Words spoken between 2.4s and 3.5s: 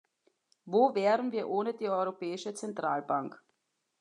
Zentralbank?